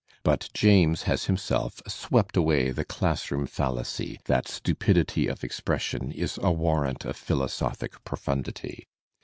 But 0.23 0.49
James 0.55 1.03
has 1.03 1.25
himself 1.25 1.79
swept 1.87 2.35
away 2.35 2.71
the 2.71 2.83
classroom 2.83 3.45
fallacy 3.45 4.19
that 4.25 4.47
stupidity 4.47 5.27
of 5.27 5.43
expression 5.43 6.11
is 6.11 6.39
a 6.41 6.51
warrant 6.51 7.05
of 7.05 7.15
philosophic 7.15 8.03
profundity. 8.03 8.87